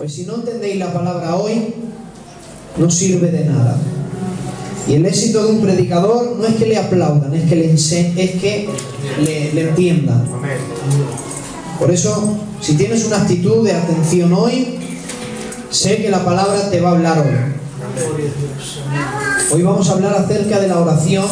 [0.00, 1.74] Pues si no entendéis la palabra hoy,
[2.78, 3.76] no sirve de nada.
[4.88, 8.30] Y el éxito de un predicador no es que le aplaudan, es que le, es
[8.40, 8.70] que
[9.22, 10.26] le entiendan.
[11.78, 14.78] Por eso, si tienes una actitud de atención hoy,
[15.68, 17.34] sé que la palabra te va a hablar hoy.
[19.52, 21.28] Hoy vamos a hablar acerca de la oración.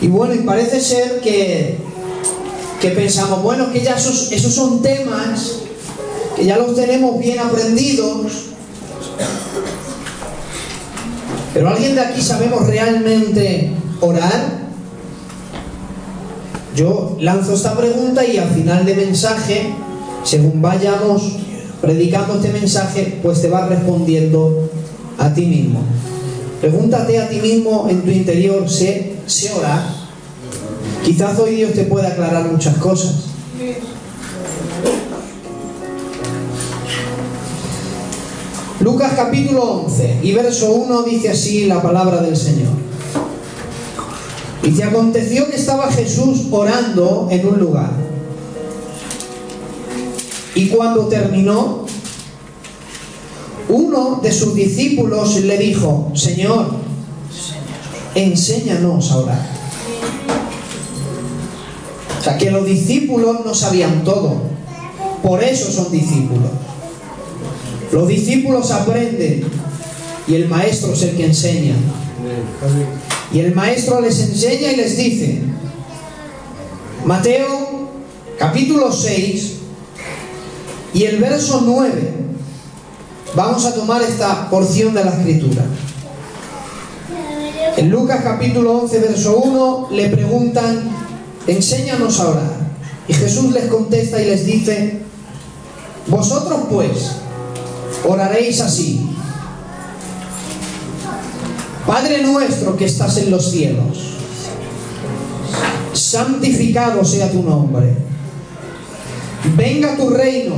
[0.00, 1.89] Y bueno, y parece ser que,
[2.80, 5.60] que pensamos, bueno, que ya esos, esos son temas
[6.34, 8.32] que ya los tenemos bien aprendidos.
[11.52, 14.60] Pero ¿alguien de aquí sabemos realmente orar?
[16.74, 19.74] Yo lanzo esta pregunta y al final de mensaje,
[20.24, 21.22] según vayamos
[21.82, 24.70] predicando este mensaje, pues te vas respondiendo
[25.18, 25.82] a ti mismo.
[26.60, 29.99] Pregúntate a ti mismo en tu interior, ¿sé, sé orar?
[31.04, 33.14] Quizás hoy Dios te pueda aclarar muchas cosas.
[38.80, 42.70] Lucas capítulo 11 y verso 1 dice así la palabra del Señor.
[44.62, 47.90] Dice, aconteció que estaba Jesús orando en un lugar.
[50.54, 51.86] Y cuando terminó,
[53.68, 56.70] uno de sus discípulos le dijo, Señor,
[58.14, 59.59] enséñanos a orar.
[62.38, 64.42] Que los discípulos no sabían todo.
[65.22, 66.50] Por eso son discípulos.
[67.92, 69.44] Los discípulos aprenden
[70.26, 71.74] y el maestro es el que enseña.
[73.32, 75.42] Y el maestro les enseña y les dice,
[77.04, 77.90] Mateo
[78.38, 79.56] capítulo 6
[80.94, 82.14] y el verso 9.
[83.34, 85.64] Vamos a tomar esta porción de la escritura.
[87.76, 90.90] En Lucas capítulo 11, verso 1, le preguntan,
[91.46, 92.70] enséñanos a orar.
[93.08, 95.00] Y Jesús les contesta y les dice,
[96.06, 97.12] vosotros pues
[98.06, 99.06] oraréis así.
[101.86, 103.98] Padre nuestro que estás en los cielos,
[105.92, 107.96] santificado sea tu nombre.
[109.56, 110.54] Venga tu reino,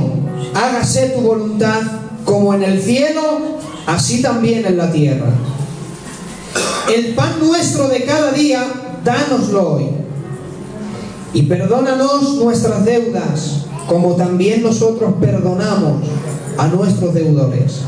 [0.53, 1.81] hágase tu voluntad
[2.25, 3.57] como en el cielo,
[3.87, 5.33] así también en la tierra.
[6.93, 8.65] El pan nuestro de cada día,
[9.03, 10.02] dánoslo hoy.
[11.33, 16.07] Y perdónanos nuestras deudas, como también nosotros perdonamos
[16.57, 17.79] a nuestros deudores.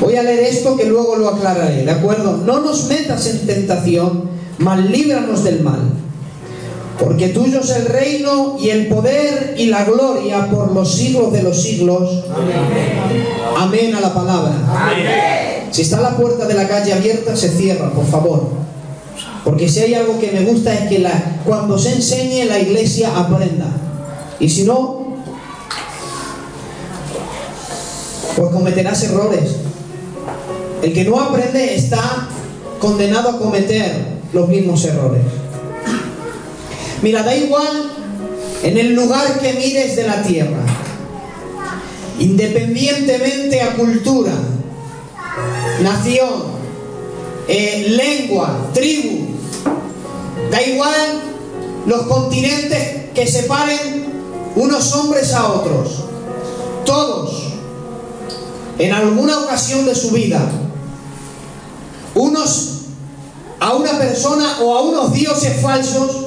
[0.00, 2.36] Voy a leer esto que luego lo aclararé, ¿de acuerdo?
[2.44, 4.24] No nos metas en tentación,
[4.58, 5.80] mas líbranos del mal.
[6.98, 11.42] Porque tuyo es el reino y el poder y la gloria por los siglos de
[11.42, 12.24] los siglos.
[13.56, 14.52] Amén a la palabra.
[15.70, 18.48] Si está la puerta de la calle abierta, se cierra, por favor.
[19.44, 21.06] Porque si hay algo que me gusta es que
[21.44, 23.66] cuando se enseñe la iglesia aprenda.
[24.40, 25.18] Y si no,
[28.36, 29.56] pues cometerás errores.
[30.82, 32.28] El que no aprende está
[32.80, 35.22] condenado a cometer los mismos errores.
[37.02, 37.90] Mira, da igual
[38.62, 40.64] en el lugar que mires de la tierra,
[42.18, 44.32] independientemente a cultura,
[45.82, 46.54] nación,
[47.46, 49.23] eh, lengua, tribu,
[50.54, 51.20] da igual
[51.84, 54.06] los continentes que separen
[54.54, 56.04] unos hombres a otros,
[56.86, 57.54] todos,
[58.78, 60.40] en alguna ocasión de su vida,
[62.14, 62.70] unos
[63.58, 66.26] a una persona o a unos dioses falsos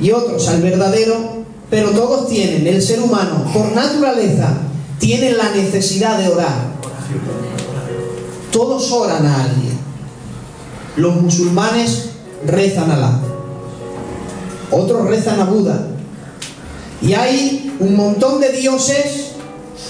[0.00, 4.54] y otros al verdadero, pero todos tienen, el ser humano, por naturaleza,
[4.98, 6.70] tienen la necesidad de orar.
[8.52, 9.78] Todos oran a alguien.
[10.96, 12.06] Los musulmanes
[12.46, 13.29] rezan a Alá.
[14.70, 15.86] Otros rezan a Buda.
[17.02, 19.32] Y hay un montón de dioses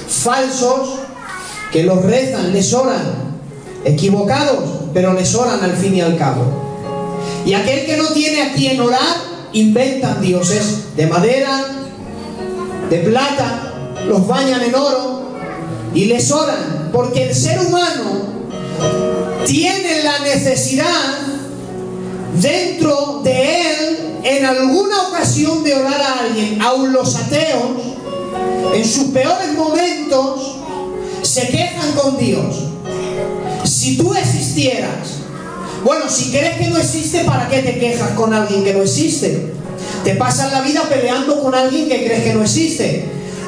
[0.08, 1.00] falsos
[1.72, 3.02] que los rezan, les oran,
[3.84, 6.44] equivocados, pero les oran al fin y al cabo.
[7.44, 9.00] Y aquel que no tiene a quien orar,
[9.52, 11.64] inventan dioses de madera,
[12.88, 13.72] de plata,
[14.06, 15.22] los bañan en oro
[15.94, 18.30] y les oran, porque el ser humano
[19.46, 20.86] tiene la necesidad
[22.40, 23.69] dentro de él
[24.22, 27.80] en alguna ocasión de orar a alguien, aun los ateos,
[28.74, 30.56] en sus peores momentos,
[31.22, 32.64] se quejan con Dios.
[33.64, 35.20] Si tú existieras,
[35.84, 39.52] bueno, si crees que no existe, ¿para qué te quejas con alguien que no existe?
[40.04, 43.04] Te pasas la vida peleando con alguien que crees que no existe.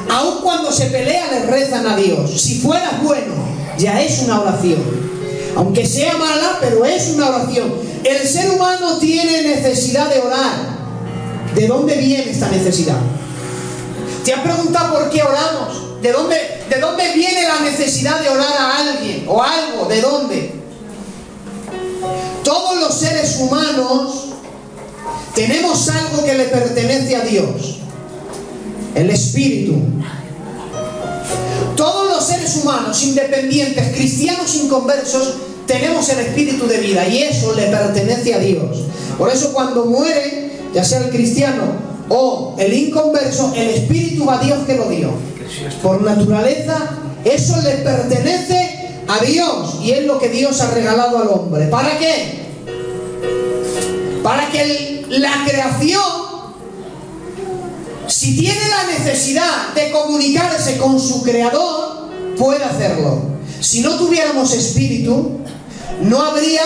[0.09, 2.41] Aun cuando se pelea, le rezan a Dios.
[2.41, 3.33] Si fueras bueno,
[3.77, 4.79] ya es una oración.
[5.55, 7.71] Aunque sea mala, pero es una oración.
[8.03, 10.73] El ser humano tiene necesidad de orar.
[11.55, 12.97] ¿De dónde viene esta necesidad?
[14.25, 16.01] ¿Te has preguntado por qué oramos?
[16.01, 16.35] ¿De dónde,
[16.69, 19.85] ¿De dónde viene la necesidad de orar a alguien o algo?
[19.85, 20.51] ¿De dónde?
[22.43, 24.25] Todos los seres humanos
[25.35, 27.79] tenemos algo que le pertenece a Dios.
[28.95, 29.75] El espíritu.
[31.75, 35.35] Todos los seres humanos, independientes, cristianos, inconversos,
[35.65, 38.85] tenemos el espíritu de vida y eso le pertenece a Dios.
[39.17, 41.63] Por eso cuando muere, ya sea el cristiano
[42.09, 45.11] o el inconverso, el espíritu va a Dios que lo dio.
[45.81, 46.89] Por naturaleza,
[47.23, 51.67] eso le pertenece a Dios y es lo que Dios ha regalado al hombre.
[51.67, 52.43] ¿Para qué?
[54.23, 56.23] Para que la creación
[58.07, 63.21] si tiene la necesidad de comunicarse con su creador, puede hacerlo.
[63.63, 65.37] Si no tuviéramos espíritu,
[66.01, 66.63] no habría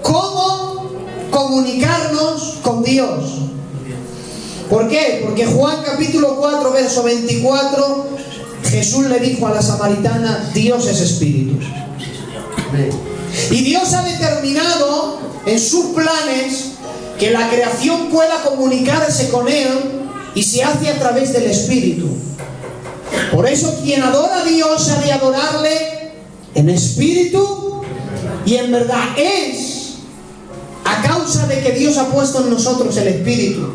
[0.00, 0.92] cómo
[1.30, 3.40] comunicarnos con Dios.
[4.70, 5.20] ¿Por qué?
[5.22, 8.08] Porque Juan capítulo 4, verso 24,
[8.70, 11.58] Jesús le dijo a la samaritana, Dios es espíritu.
[13.50, 16.76] Y Dios ha determinado en sus planes
[17.18, 19.68] que la creación pueda comunicarse con Él
[20.34, 22.08] y se hace a través del Espíritu.
[23.32, 26.12] Por eso quien adora a Dios ha de adorarle
[26.54, 27.82] en espíritu
[28.44, 29.80] y en verdad es
[30.84, 33.68] a causa de que Dios ha puesto en nosotros el Espíritu.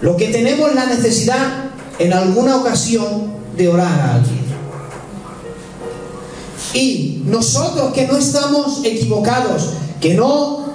[0.00, 4.40] Lo que tenemos la necesidad en alguna ocasión de orar a alguien.
[6.72, 9.70] Y nosotros que no estamos equivocados,
[10.00, 10.70] que no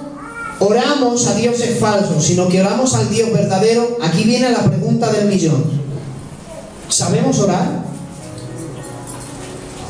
[0.60, 5.26] oramos a dioses falsos, sino que oramos al Dios verdadero, aquí viene la pregunta del
[5.26, 5.85] millón.
[6.96, 7.84] ¿Sabemos orar?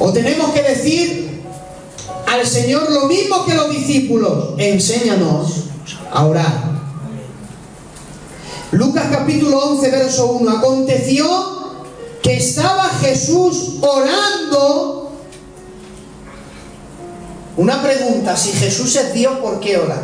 [0.01, 1.41] ¿O tenemos que decir
[2.27, 4.55] al Señor lo mismo que los discípulos?
[4.59, 5.67] Enséñanos
[6.13, 6.65] a orar.
[8.73, 10.51] Lucas capítulo 11, verso 1.
[10.51, 11.27] Aconteció
[12.25, 15.13] que estaba Jesús orando
[17.57, 20.03] una pregunta, si Jesús es Dios, ¿por qué ora?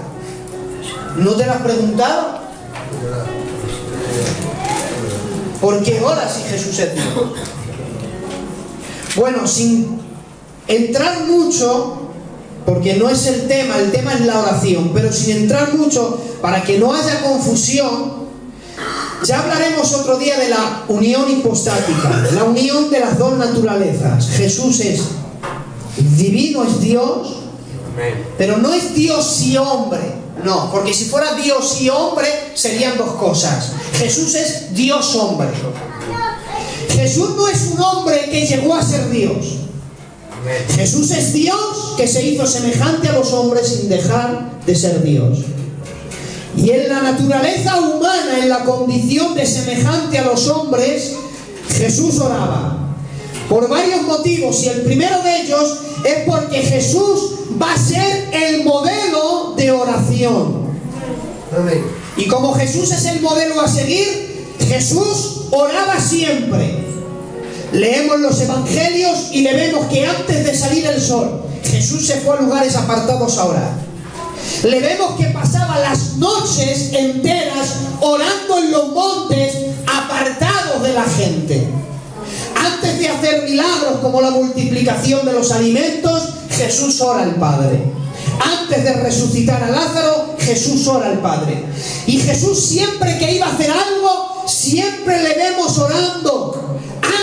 [1.17, 2.43] ¿No te la has preguntado?
[5.63, 7.07] ¿Por qué ora si Jesús es Dios?
[9.15, 10.01] Bueno, sin
[10.67, 11.99] entrar mucho,
[12.67, 16.65] porque no es el tema, el tema es la oración, pero sin entrar mucho, para
[16.65, 18.23] que no haya confusión,
[19.25, 24.31] ya hablaremos otro día de la unión hipostática, la unión de las dos naturalezas.
[24.31, 25.03] Jesús es
[26.17, 27.37] divino, es Dios,
[28.37, 30.22] pero no es Dios y hombre.
[30.45, 33.73] No, porque si fuera Dios y hombre serían dos cosas.
[33.99, 35.49] Jesús es Dios hombre.
[36.91, 39.59] Jesús no es un hombre que llegó a ser Dios.
[40.75, 45.39] Jesús es Dios que se hizo semejante a los hombres sin dejar de ser Dios.
[46.57, 51.13] Y en la naturaleza humana, en la condición de semejante a los hombres,
[51.69, 52.79] Jesús oraba.
[53.49, 58.65] Por varios motivos, y el primero de ellos es porque Jesús va a ser el
[58.65, 60.63] modelo de oración.
[62.17, 66.83] Y como Jesús es el modelo a seguir, Jesús oraba siempre.
[67.73, 72.37] Leemos los evangelios y le vemos que antes de salir el sol, Jesús se fue
[72.37, 73.73] a lugares apartados a orar.
[74.65, 79.55] Le vemos que pasaba las noches enteras orando en los montes
[79.87, 81.67] apartados de la gente.
[82.55, 86.29] Antes de hacer milagros como la multiplicación de los alimentos,
[86.63, 87.83] Jesús ora al Padre.
[88.41, 91.65] Antes de resucitar a Lázaro, Jesús ora al Padre.
[92.07, 96.79] Y Jesús siempre que iba a hacer algo, siempre le vemos orando.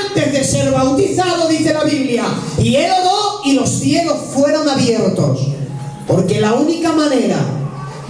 [0.08, 2.26] Antes de ser bautizado, dice la Biblia,
[2.58, 5.40] y él oró y los cielos fueron abiertos.
[6.06, 7.38] Porque la única manera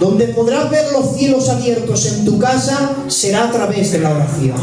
[0.00, 4.56] donde podrás ver los cielos abiertos en tu casa será a través de la oración.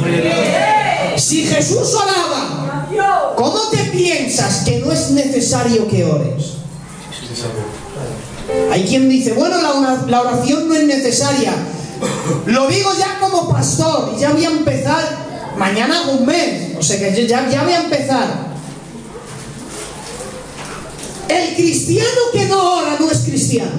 [1.16, 2.88] Si Jesús oraba,
[3.36, 6.57] ¿cómo te piensas que no es necesario que ores?
[8.72, 11.54] Hay quien dice, bueno, la, ora- la oración no es necesaria.
[12.46, 15.04] Lo digo ya como pastor y ya voy a empezar
[15.58, 16.76] mañana un mes.
[16.78, 18.48] O sea que ya, ya voy a empezar.
[21.28, 23.72] El cristiano que no ora no es cristiano.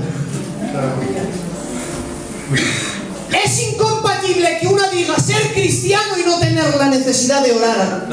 [3.44, 8.08] Es incompatible que una diga ser cristiano y no tener la necesidad de orar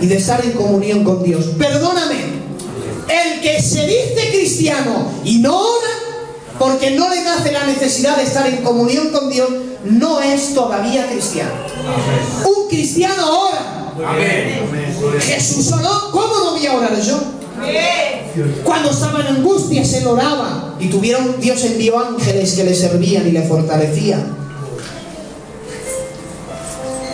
[0.00, 1.46] y de estar en comunión con Dios.
[1.58, 2.16] Perdóname,
[3.08, 6.02] el que se dice cristiano y no ora
[6.58, 9.48] porque no le nace la necesidad de estar en comunión con Dios,
[9.84, 11.50] no es todavía cristiano.
[12.44, 13.92] Un cristiano ora.
[15.20, 17.18] Jesús oró, ¿cómo no voy a orar yo?
[18.64, 23.32] Cuando estaba en angustias, él oraba y tuvieron, Dios envió ángeles que le servían y
[23.32, 24.36] le fortalecían.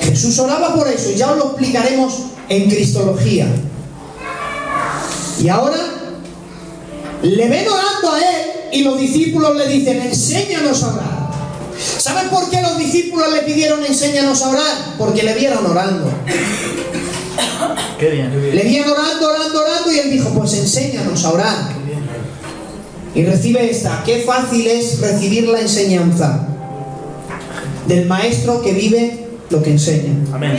[0.02, 2.14] Jesús oraba por eso y ya os lo explicaremos
[2.48, 3.46] en Cristología.
[5.40, 5.78] Y ahora
[7.22, 11.18] le ven orando a él y los discípulos le dicen, enséñanos a orar.
[11.98, 14.94] ¿Saben por qué los discípulos le pidieron enséñanos a orar?
[14.98, 16.10] Porque le vieron orando.
[17.98, 18.54] Qué bien.
[18.54, 21.78] Le vieron orando, orando, orando y él dijo, pues enséñanos a orar.
[23.14, 24.02] Y recibe esta.
[24.04, 26.46] Qué fácil es recibir la enseñanza
[27.86, 30.14] del maestro que vive lo que enseña.
[30.32, 30.56] Amén.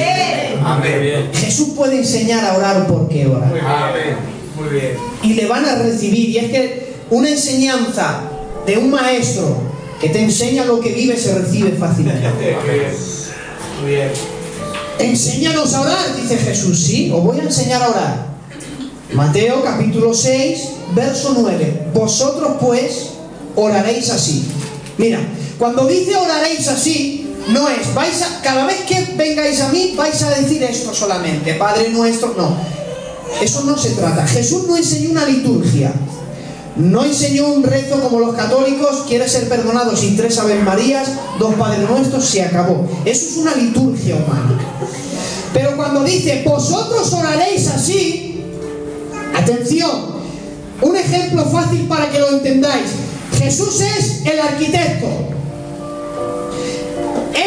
[0.63, 1.29] Amén.
[1.33, 3.47] Jesús puede enseñar a orar porque ora.
[3.47, 4.38] Amén.
[4.59, 4.97] Muy bien.
[5.23, 6.29] Y le van a recibir.
[6.29, 8.21] Y es que una enseñanza
[8.65, 9.57] de un maestro
[9.99, 12.57] que te enseña lo que vive se recibe fácilmente.
[13.81, 14.11] Muy bien.
[14.99, 16.79] Enséñanos a orar, dice Jesús.
[16.79, 18.29] Sí, os voy a enseñar a orar.
[19.13, 21.87] Mateo capítulo 6, verso 9.
[21.93, 23.11] Vosotros pues
[23.55, 24.45] oraréis así.
[24.97, 25.19] Mira,
[25.57, 30.21] cuando dice oraréis así, no es, vais a, cada vez que vengáis a mí, vais
[30.21, 32.78] a decir esto solamente, Padre nuestro, no.
[33.41, 34.27] Eso no se trata.
[34.27, 35.93] Jesús no enseñó una liturgia.
[36.75, 41.55] No enseñó un rezo como los católicos, quiere ser perdonado sin tres Aves Marías, dos
[41.55, 42.87] Padres Nuestros, se acabó.
[43.03, 44.57] Eso es una liturgia humana.
[45.53, 48.45] Pero cuando dice, vosotros oraréis así,
[49.35, 50.19] atención,
[50.81, 52.91] un ejemplo fácil para que lo entendáis.
[53.37, 55.07] Jesús es el arquitecto.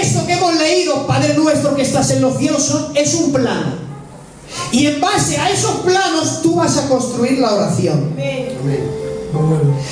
[0.00, 3.91] Esto que hemos leído, Padre nuestro que estás en los cielos, es un plano.
[4.73, 8.14] Y en base a esos planos tú vas a construir la oración.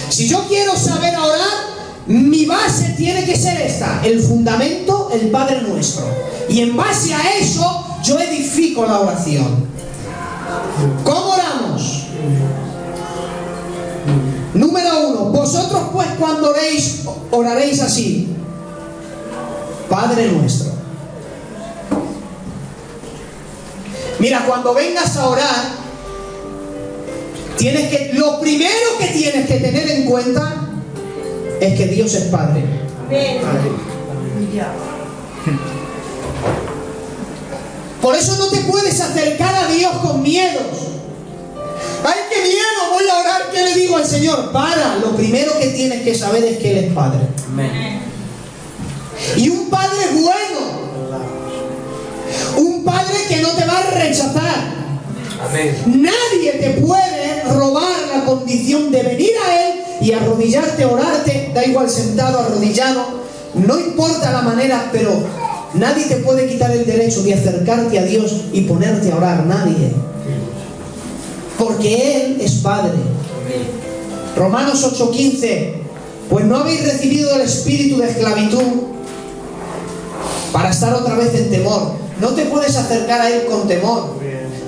[0.08, 1.70] Si yo quiero saber orar,
[2.06, 6.04] mi base tiene que ser esta, el fundamento, el Padre nuestro.
[6.48, 9.68] Y en base a eso yo edifico la oración.
[11.04, 12.06] ¿Cómo oramos?
[14.54, 18.28] Número uno, vosotros pues cuando oréis, oraréis así.
[19.88, 20.79] Padre nuestro.
[24.20, 25.64] Mira, cuando vengas a orar,
[27.56, 30.68] tienes que, lo primero que tienes que tener en cuenta
[31.58, 32.62] es que Dios es Padre.
[38.02, 40.66] Por eso no te puedes acercar a Dios con miedos.
[42.04, 42.92] ¡Ay, qué miedo!
[42.92, 44.52] Voy a orar, ¿qué le digo al Señor?
[44.52, 47.20] Para, lo primero que tienes que saber es que Él es Padre.
[47.46, 48.02] Amén.
[49.36, 50.39] Y un Padre bueno.
[52.80, 54.72] Un Padre que no te va a rechazar.
[55.46, 55.76] Amén.
[55.86, 61.90] Nadie te puede robar la condición de venir a Él y arrodillarte, orarte, da igual
[61.90, 63.04] sentado, arrodillado,
[63.54, 65.10] no importa la manera, pero
[65.74, 69.92] nadie te puede quitar el derecho de acercarte a Dios y ponerte a orar, nadie.
[71.58, 72.92] Porque Él es Padre.
[74.36, 75.74] Romanos 8:15,
[76.30, 78.84] pues no habéis recibido el espíritu de esclavitud
[80.50, 82.09] para estar otra vez en temor.
[82.20, 84.18] No te puedes acercar a Él con temor.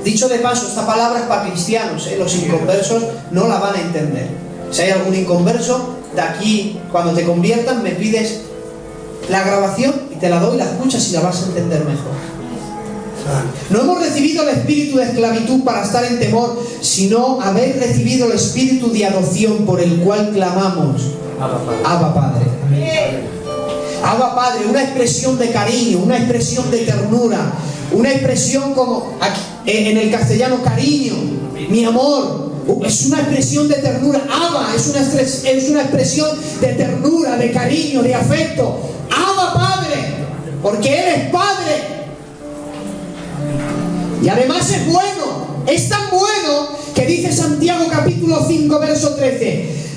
[0.05, 2.17] Dicho de paso, esta palabra es para cristianos, ¿eh?
[2.19, 4.27] los inconversos no la van a entender.
[4.73, 8.41] Si hay algún inconverso, de aquí, cuando te conviertan, me pides
[9.29, 12.13] la grabación y te la doy, la escuchas y la vas a entender mejor.
[13.71, 18.33] No hemos recibido el espíritu de esclavitud para estar en temor, sino habéis recibido el
[18.33, 21.03] espíritu de adopción por el cual clamamos,
[21.41, 21.83] Abba Padre.
[21.85, 22.45] Abba Padre,
[24.69, 27.53] una expresión de cariño, una expresión de ternura,
[27.93, 29.19] una expresión como
[29.67, 31.15] eh, en el castellano cariño,
[31.69, 32.53] mi amor,
[32.85, 34.21] es una expresión de ternura.
[34.31, 36.29] Abba es una, es una expresión
[36.61, 38.81] de ternura, de cariño, de afecto.
[39.11, 39.97] Abba Padre,
[40.63, 41.93] porque Él es Padre.
[44.23, 49.92] Y además es bueno, es tan bueno que dice Santiago capítulo 5, verso 13.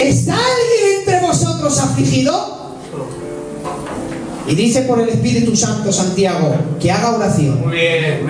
[0.00, 2.60] ¿Está alguien entre vosotros afligido?
[4.48, 7.60] Y dice por el Espíritu Santo Santiago que haga oración.
[7.60, 8.26] Muy bien.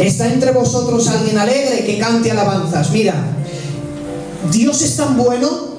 [0.00, 2.90] ¿Está entre vosotros alguien alegre que cante alabanzas?
[2.90, 3.14] Mira,
[4.50, 5.70] Dios es tan bueno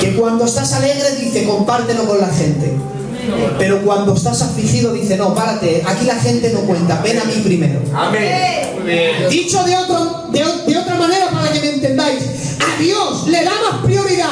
[0.00, 2.72] que cuando estás alegre dice compártelo con la gente.
[3.58, 7.34] Pero cuando estás afligido dice no, párate, aquí la gente no cuenta, ven a mí
[7.44, 7.80] primero.
[7.94, 8.70] Amén.
[8.74, 9.28] Muy bien.
[9.30, 12.22] Dicho de, otro, de, de otra manera para que me entendáis,
[12.60, 14.30] a Dios le da más prioridad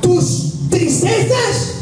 [0.00, 1.74] tus tristezas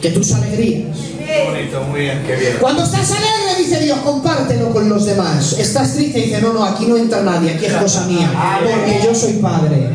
[0.00, 0.96] que tus alegrías.
[1.44, 2.56] Bonito, muy bien, qué bien.
[2.58, 5.56] Cuando estás alegre, dice Dios, compártelo con los demás.
[5.58, 8.30] Estás triste, dice, no, no, aquí no entra nadie, aquí es cosa mía,
[8.62, 9.90] porque yo soy padre.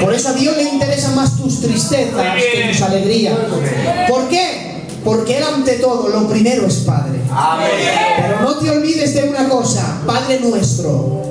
[0.00, 3.36] Por eso a Dios le interesan más tus tristezas que tus alegrías.
[4.08, 4.70] ¿Por qué?
[5.04, 7.18] Porque Él ante todo, lo primero es Padre.
[8.20, 11.22] Pero no te olvides de una cosa, Padre nuestro,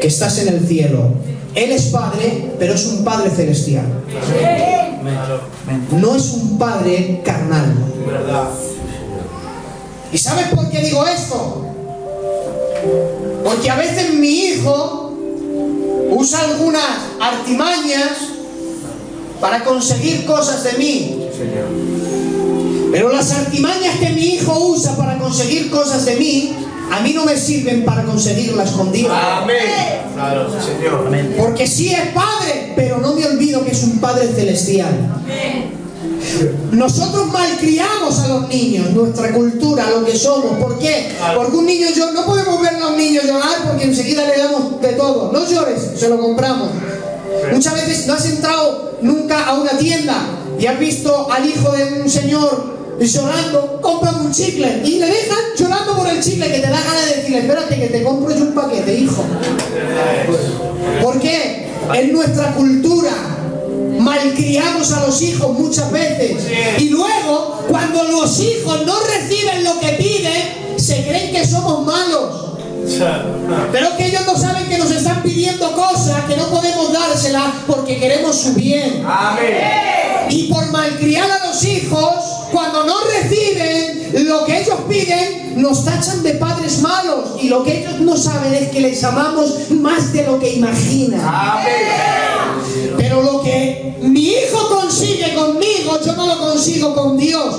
[0.00, 1.12] que estás en el cielo.
[1.54, 3.86] Él es Padre, pero es un Padre celestial.
[5.92, 7.74] No es un Padre carnal.
[10.12, 11.64] ¿Y sabes por qué digo esto?
[13.44, 15.07] Porque a veces mi hijo
[16.10, 16.82] usa algunas
[17.20, 18.12] artimañas
[19.40, 21.28] para conseguir cosas de mí.
[22.90, 26.54] Pero las artimañas que mi hijo usa para conseguir cosas de mí,
[26.90, 29.12] a mí no me sirven para conseguirlas con Dios.
[29.12, 29.56] Amén.
[30.14, 31.10] Claro, Señor.
[31.36, 35.22] Porque sí es padre, pero no me olvido que es un padre celestial.
[36.72, 40.58] Nosotros malcriamos a los niños, nuestra cultura, lo que somos.
[40.58, 41.12] ¿Por qué?
[41.36, 44.80] Porque un niño yo no podemos ver a un niño llorar porque enseguida le damos
[44.80, 45.32] de todo.
[45.32, 46.70] No llores, se lo compramos.
[47.52, 50.14] Muchas veces no has entrado nunca a una tienda
[50.58, 55.38] y has visto al hijo de un señor llorando, compran un chicle y le dejan
[55.56, 58.44] llorando por el chicle que te da ganas de decirle, espérate que te compro yo
[58.44, 59.24] un paquete, hijo.
[61.02, 61.68] ¿Por qué?
[61.94, 63.12] En nuestra cultura
[63.98, 66.46] malcriamos a los hijos muchas veces.
[66.78, 72.44] Y luego, cuando los hijos no reciben lo que piden, se creen que somos malos.
[73.72, 77.98] Pero que ellos no saben que nos están pidiendo cosas que no podemos dárselas porque
[77.98, 79.04] queremos su bien.
[80.30, 82.14] Y por malcriar a los hijos,
[82.52, 87.42] cuando no reciben lo que ellos piden, nos tachan de padres malos.
[87.42, 91.20] Y lo que ellos no saben es que les amamos más de lo que imaginan.
[93.08, 97.54] Pero lo que mi hijo consigue conmigo, yo no lo consigo con Dios.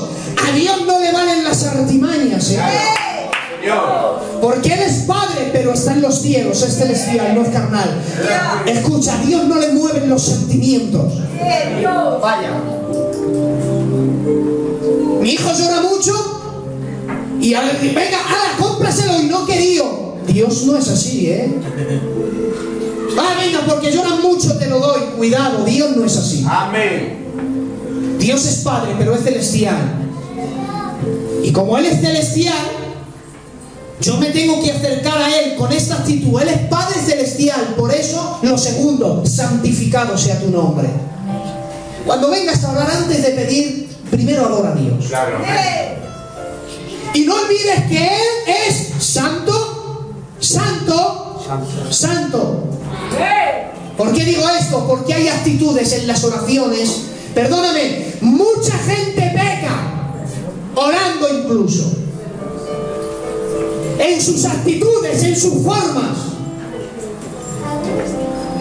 [0.47, 2.59] A Dios no le valen las artimañas, ¿eh?
[4.39, 7.99] Porque Él es Padre, pero está en los cielos, es celestial, no es carnal.
[8.67, 11.13] Escucha, a Dios no le mueven los sentimientos.
[12.21, 12.51] Vaya.
[15.19, 16.13] Mi hijo llora mucho
[17.41, 20.15] y a ver, venga, ala, cómpraselo y no querido.
[20.27, 21.51] Dios no es así, ¿eh?
[23.19, 25.01] Ah, venga, porque lloran mucho te lo doy.
[25.17, 26.45] Cuidado, Dios no es así.
[26.49, 28.17] Amén.
[28.19, 29.77] Dios es Padre, pero es celestial.
[31.43, 32.55] Y como Él es celestial,
[34.01, 36.41] yo me tengo que acercar a Él con esta actitud.
[36.41, 37.75] Él es Padre celestial.
[37.77, 40.87] Por eso, lo segundo, santificado sea tu nombre.
[42.05, 45.05] Cuando vengas a orar antes de pedir, primero adora a Dios.
[45.07, 45.37] Claro.
[47.13, 48.68] Y no olvides que Él es
[54.69, 54.85] esto?
[54.87, 57.01] Porque hay actitudes en las oraciones.
[57.33, 60.13] Perdóname, mucha gente peca,
[60.75, 61.91] orando incluso.
[63.99, 66.17] En sus actitudes, en sus formas.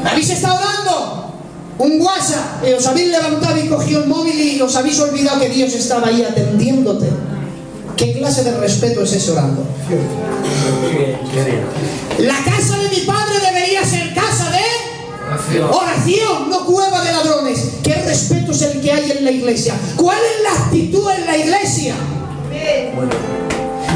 [0.05, 1.35] ¿Habéis estado orando?
[1.79, 5.49] Un WhatsApp, y os habéis levantado y cogido el móvil y os habéis olvidado que
[5.49, 7.07] Dios estaba ahí atendiéndote.
[7.97, 9.65] ¿Qué clase de respeto es ese orando?
[12.19, 14.28] La casa de mi padre debería ser casa
[15.71, 17.75] oración, no cueva de ladrones.
[17.83, 19.75] ¿Qué respeto es el que hay en la iglesia?
[19.97, 21.95] ¿Cuál es la actitud en la iglesia?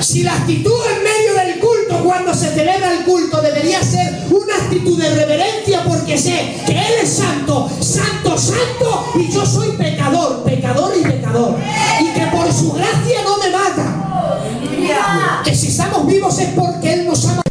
[0.00, 4.56] Si la actitud en medio del culto, cuando se celebra el culto, debería ser una
[4.56, 10.42] actitud de reverencia porque sé que Él es santo, santo, santo, y yo soy pecador,
[10.42, 11.56] pecador y pecador.
[12.00, 15.42] Y que por su gracia no me mata.
[15.44, 17.41] Que si estamos vivos es porque Él nos ama.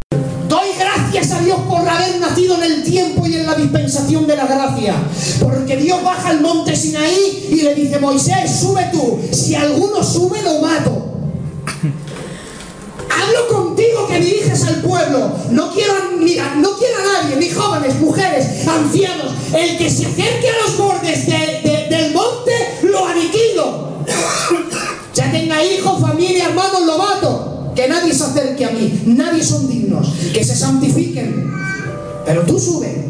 [1.30, 4.96] A Dios por haber nacido en el tiempo y en la dispensación de la gracia.
[5.40, 9.20] Porque Dios baja al monte Sinaí y le dice, Moisés, sube tú.
[9.32, 10.90] Si alguno sube, lo mato.
[13.22, 15.32] Hablo contigo que diriges al pueblo.
[15.52, 19.32] No quiero, mira, no quiero a nadie, ni jóvenes, mujeres, ancianos.
[19.54, 20.72] El que se acerque a los
[27.82, 29.02] Que nadie se acerque a mí.
[29.08, 30.08] Nadie son dignos.
[30.32, 31.52] Que se santifiquen.
[32.24, 33.06] Pero tú sube.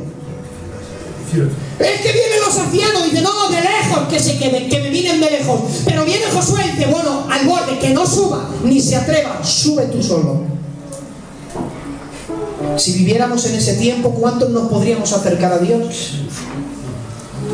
[1.77, 5.19] Es que vienen los ancianos, dice, no, de lejos, que se queden, que me vienen
[5.19, 5.59] de lejos.
[5.83, 9.87] Pero viene Josué y dice, bueno, al borde, que no suba, ni se atreva, sube
[9.87, 10.43] tú solo.
[12.77, 16.13] Si viviéramos en ese tiempo, ¿cuántos nos podríamos acercar a Dios?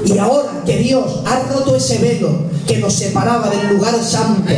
[0.06, 4.52] Y ahora que Dios ha roto ese velo que nos separaba del lugar santo.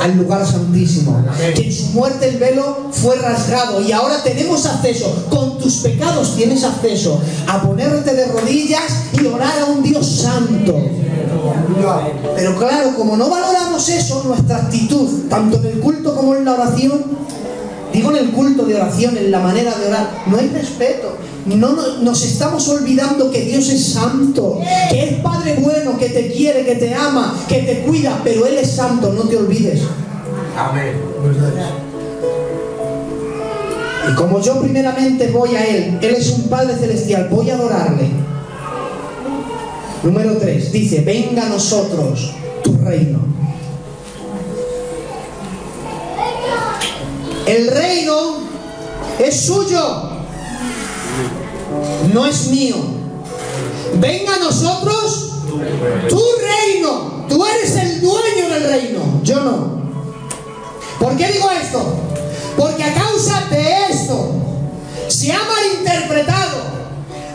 [0.00, 3.80] Al lugar santísimo, que en su muerte el velo fue rasgado.
[3.80, 9.60] Y ahora tenemos acceso, con tus pecados tienes acceso a ponerte de rodillas y orar
[9.60, 10.74] a un Dios santo.
[12.36, 16.54] Pero claro, como no valoramos eso, nuestra actitud, tanto en el culto como en la
[16.54, 17.02] oración,
[17.92, 21.16] digo en el culto de oración, en la manera de orar, no hay respeto.
[21.46, 26.30] No, no- nos estamos olvidando que Dios es santo, que es Padre bueno, que te
[26.32, 29.80] quiere, que te ama, que te cuida, pero Él es santo, no te olvides.
[30.56, 30.92] Amén.
[34.10, 38.08] Y como yo primeramente voy a Él, Él es un Padre celestial, voy a adorarle.
[40.04, 43.20] Número 3, dice, venga a nosotros tu reino.
[47.46, 48.14] El reino
[49.18, 50.10] es suyo,
[52.12, 52.76] no es mío.
[53.94, 55.32] Venga a nosotros
[56.08, 57.26] tu reino.
[57.28, 59.82] Tú eres el dueño del reino, yo no.
[60.98, 61.82] ¿Por qué digo esto?
[62.56, 64.32] Porque a causa de esto
[65.08, 66.58] se ha malinterpretado,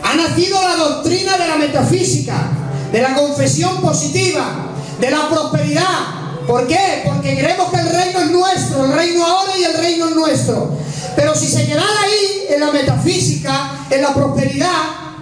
[0.02, 2.50] ha nacido la doctrina de la metafísica,
[2.92, 6.44] de la confesión positiva, de la prosperidad.
[6.46, 7.02] ¿Por qué?
[7.04, 10.70] Porque creemos que el reino es nuestro, el reino ahora y el reino es nuestro.
[11.18, 14.68] Pero si se quedara ahí, en la metafísica, en la prosperidad,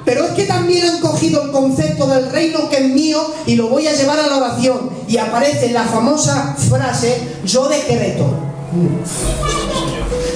[0.04, 3.68] pero es que también han cogido el concepto del reino que es mío y lo
[3.68, 4.90] voy a llevar a la oración.
[5.08, 8.26] Y aparece la famosa frase, yo decreto.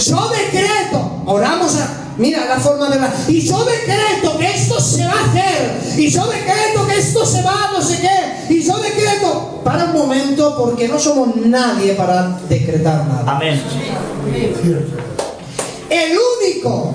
[0.02, 1.22] Yo decreto.
[1.26, 1.88] Oramos a...
[2.16, 3.12] Mira la forma de la...
[3.28, 5.98] Y yo decreto que esto se va a hacer.
[5.98, 8.54] Y yo decreto que esto se va a no sé qué.
[8.54, 9.60] Y yo decreto...
[9.62, 13.36] Para un momento porque no somos nadie para decretar nada.
[13.36, 13.62] Amén.
[15.90, 16.94] El único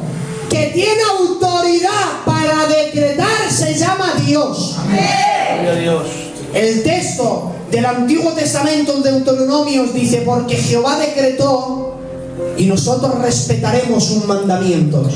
[0.50, 4.76] que tiene autoridad para decretar se llama Dios.
[5.82, 6.04] Dios.
[6.54, 11.98] El texto del Antiguo Testamento en Deuteronomios dice, porque Jehová decretó
[12.58, 15.14] y nosotros respetaremos sus mandamientos.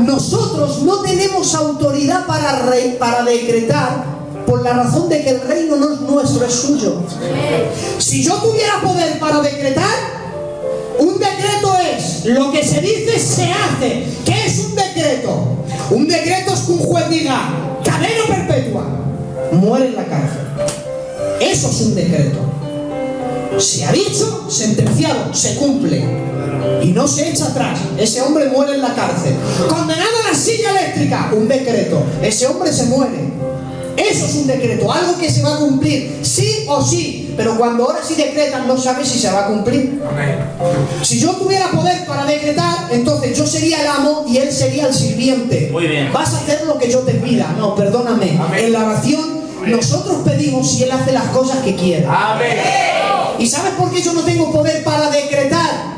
[0.00, 4.04] Nosotros no tenemos autoridad para, re- para decretar
[4.46, 6.96] por la razón de que el reino no es nuestro, es suyo.
[7.98, 9.86] Si yo tuviera poder para decretar,
[10.98, 11.71] un decreto
[12.24, 14.04] lo que se dice se hace.
[14.24, 15.64] ¿Qué es un decreto?
[15.90, 18.84] Un decreto es que un juez diga cadena perpetua,
[19.52, 20.40] muere en la cárcel.
[21.40, 22.38] Eso es un decreto.
[23.58, 26.02] Se ha dicho, sentenciado, se cumple.
[26.82, 27.78] Y no se echa atrás.
[27.98, 29.34] Ese hombre muere en la cárcel.
[29.68, 32.02] Condenado a la silla eléctrica, un decreto.
[32.22, 33.32] Ese hombre se muere.
[33.96, 37.21] Eso es un decreto, algo que se va a cumplir, sí o sí.
[37.36, 40.02] Pero cuando ahora sí decretan, no sabes si se va a cumplir.
[40.08, 40.38] Amén.
[41.02, 44.94] Si yo tuviera poder para decretar, entonces yo sería el amo y él sería el
[44.94, 45.68] sirviente.
[45.72, 46.12] Muy bien.
[46.12, 47.54] Vas a hacer lo que yo te pida.
[47.58, 48.38] No, perdóname.
[48.40, 48.64] Amén.
[48.66, 52.06] En la oración nosotros pedimos y él hace las cosas que quiere.
[52.06, 52.58] Amén.
[53.38, 55.92] ¿Y sabes por qué yo no tengo poder para decretar?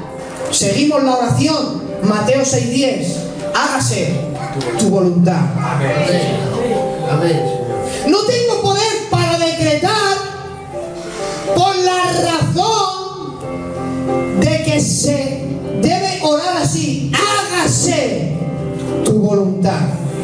[0.51, 1.83] Seguimos la oración.
[2.03, 3.07] Mateo 6:10.
[3.55, 4.14] Hágase
[4.79, 5.40] tu voluntad.
[5.59, 5.90] Amén.
[7.11, 7.42] Amén.
[8.09, 8.93] No tengo poder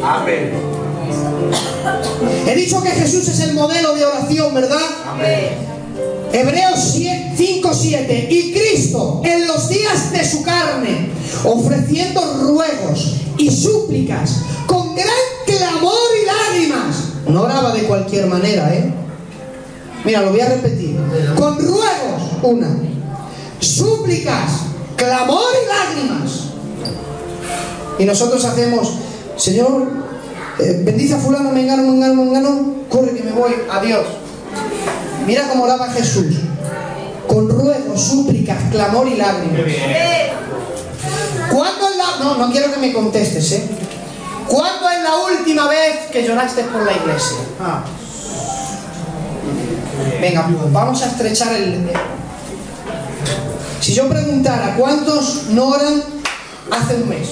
[0.03, 0.51] Amén.
[2.47, 4.79] He dicho que Jesús es el modelo de oración, ¿verdad?
[5.07, 5.71] Amén.
[6.33, 6.79] Hebreos
[7.35, 8.27] 5, 7.
[8.29, 11.09] Y Cristo, en los días de su carne,
[11.43, 15.07] ofreciendo ruegos y súplicas con gran
[15.45, 16.95] clamor y lágrimas.
[17.27, 18.93] No oraba de cualquier manera, ¿eh?
[20.03, 20.97] Mira, lo voy a repetir.
[21.37, 22.79] Con ruegos, una.
[23.59, 24.51] Súplicas,
[24.95, 26.31] clamor y lágrimas.
[27.99, 28.93] Y nosotros hacemos,
[29.37, 29.87] Señor,
[30.59, 34.05] eh, bendice a fulano, mengano, mengano, mengano, corre que me voy, adiós.
[35.25, 36.35] Mira cómo oraba Jesús.
[37.27, 39.61] Con ruegos, súplicas, clamor y lágrimas.
[41.49, 42.23] ¿Cuándo es la...
[42.23, 43.63] No, no quiero que me contestes, ¿eh?
[44.47, 47.37] ¿Cuándo es la última vez que lloraste por la iglesia?
[47.59, 47.83] Ah.
[50.19, 51.89] Venga, vamos a estrechar el...
[53.79, 56.03] Si yo preguntara, ¿cuántos no oran
[56.69, 57.29] hace un mes?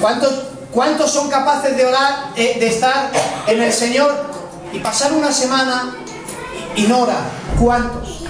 [0.00, 0.32] ¿Cuántos,
[0.72, 3.10] cuántos son capaces de orar, eh, de estar
[3.46, 4.10] en el Señor
[4.72, 5.96] y pasar una semana
[6.76, 7.24] y no orar?
[7.60, 8.24] ¿Cuántos?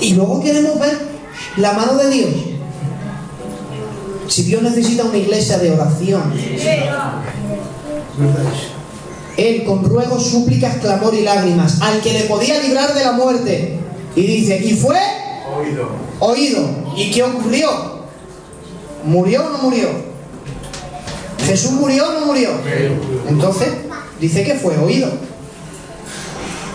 [0.00, 0.98] Y luego queremos ver
[1.56, 2.30] la mano de Dios.
[4.28, 6.32] Si Dios necesita una iglesia de oración,
[9.36, 13.78] Él con ruegos, súplicas, clamor y lágrimas, al que le podía librar de la muerte.
[14.14, 14.98] Y dice, y fue
[15.58, 15.88] Oído.
[16.20, 16.68] oído.
[16.96, 17.95] ¿Y qué ocurrió?
[19.04, 19.88] ¿Murió o no murió?
[21.44, 22.50] ¿Jesús murió o no murió?
[23.28, 23.68] Entonces,
[24.20, 25.08] dice que fue oído.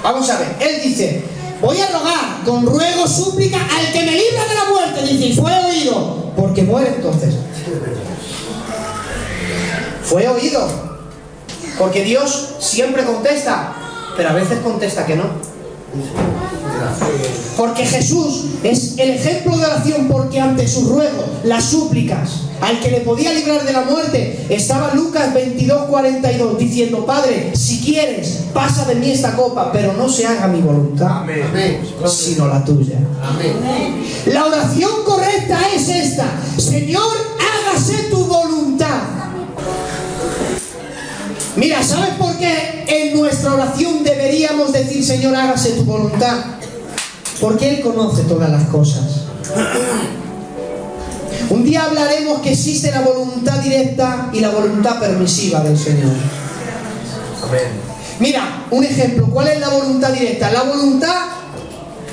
[0.04, 1.24] Vamos a ver, él dice,
[1.62, 5.06] voy a rogar con ruego, súplica al que me libra de la muerte.
[5.06, 7.36] Dice, fue oído, porque muere entonces.
[10.04, 10.68] Fue oído,
[11.78, 13.76] porque Dios siempre contesta,
[14.18, 15.24] pero a veces contesta que no.
[17.58, 22.92] Porque Jesús es el ejemplo de oración porque ante su ruego, las súplicas, al que
[22.92, 28.86] le podía librar de la muerte, estaba Lucas 22, 42 diciendo, Padre, si quieres, pasa
[28.86, 31.82] de mí esta copa, pero no se haga mi voluntad, Amén.
[32.08, 32.98] sino la tuya.
[33.24, 34.04] Amén.
[34.28, 36.26] La oración correcta es esta,
[36.58, 39.02] Señor, hágase tu voluntad.
[41.56, 46.61] Mira, ¿sabes por qué en nuestra oración deberíamos decir, Señor, hágase tu voluntad?
[47.42, 49.26] Porque Él conoce todas las cosas.
[51.50, 56.12] Un día hablaremos que existe la voluntad directa y la voluntad permisiva del Señor.
[58.20, 60.52] Mira, un ejemplo, ¿cuál es la voluntad directa?
[60.52, 61.26] La voluntad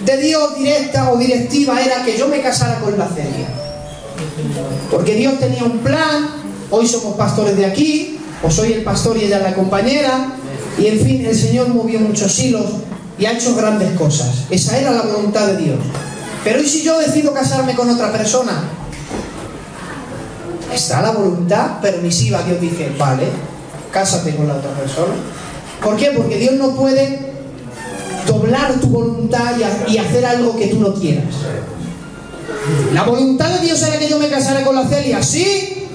[0.04, 3.48] de Dios directa o directiva era que yo me casara con la Celia.
[4.90, 6.30] Porque Dios tenía un plan,
[6.70, 10.32] hoy somos pastores de aquí, o soy el pastor y ella es la compañera,
[10.78, 12.64] y en fin, el Señor movió muchos hilos
[13.18, 14.44] y ha hecho grandes cosas.
[14.50, 15.78] Esa era la voluntad de Dios.
[16.44, 18.62] Pero ¿y si yo decido casarme con otra persona?
[20.72, 22.42] Está la voluntad permisiva.
[22.42, 23.24] Dios dice, vale,
[23.90, 25.14] cásate con la otra persona.
[25.82, 26.12] ¿Por qué?
[26.16, 27.18] Porque Dios no puede
[28.26, 31.24] doblar tu voluntad y, ha- y hacer algo que tú no quieras.
[32.92, 35.86] La voluntad de Dios era que yo me casara con la Celia, sí,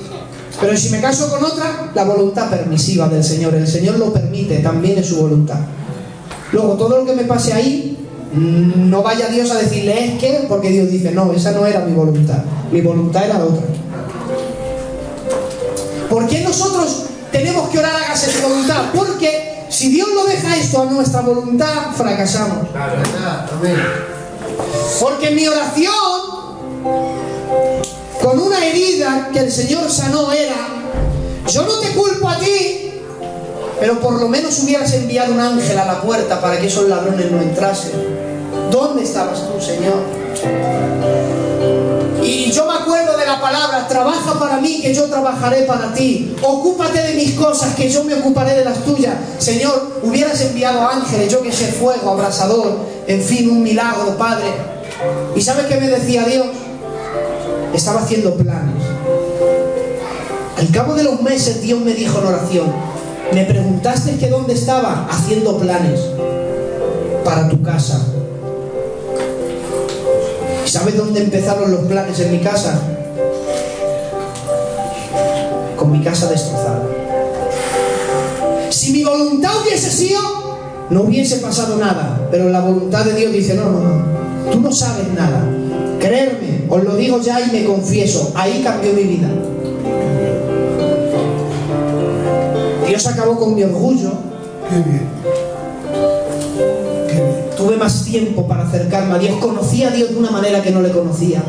[0.60, 4.58] pero si me caso con otra, la voluntad permisiva del Señor, el Señor lo permite,
[4.60, 5.60] también es su voluntad.
[6.54, 7.98] Luego, todo lo que me pase ahí,
[8.32, 11.80] mm, no vaya Dios a decirle es que, porque Dios dice, no, esa no era
[11.80, 13.64] mi voluntad, mi voluntad era otra.
[16.10, 18.84] ¿Por qué nosotros tenemos que orar hágase tu voluntad?
[18.94, 22.68] Porque si Dios lo deja esto a nuestra voluntad, fracasamos.
[25.00, 25.94] Porque mi oración,
[28.22, 30.68] con una herida que el Señor sanó, era,
[31.52, 32.93] yo no te culpo a ti,
[33.84, 37.30] pero por lo menos hubieras enviado un ángel a la puerta para que esos ladrones
[37.30, 37.92] no entrasen.
[38.72, 39.96] ¿Dónde estabas tú, Señor?
[42.24, 46.34] Y yo me acuerdo de la palabra, trabaja para mí, que yo trabajaré para ti.
[46.42, 49.16] Ocúpate de mis cosas, que yo me ocuparé de las tuyas.
[49.38, 54.46] Señor, hubieras enviado ángeles, yo que sé, fuego, abrasador, en fin, un milagro, Padre.
[55.36, 56.48] ¿Y sabes qué me decía Dios?
[57.74, 58.82] Estaba haciendo planes.
[60.58, 62.93] Al cabo de los meses Dios me dijo en oración,
[63.32, 66.00] me preguntaste que dónde estaba haciendo planes
[67.24, 68.00] para tu casa.
[70.66, 72.80] ¿Y sabes dónde empezaron los planes en mi casa?
[75.78, 76.84] Con mi casa destrozada.
[78.70, 80.20] Si mi voluntad hubiese sido,
[80.90, 82.28] no hubiese pasado nada.
[82.32, 85.44] Pero la voluntad de Dios dice, no, no, no, tú no sabes nada.
[86.00, 89.28] Creerme, os lo digo ya y me confieso, ahí cambió mi vida.
[92.94, 94.12] Dios acabó con mi orgullo,
[94.70, 95.10] Qué bien.
[97.08, 97.50] Qué bien.
[97.58, 100.80] tuve más tiempo para acercarme a Dios, conocí a Dios de una manera que no
[100.80, 101.42] le conocía.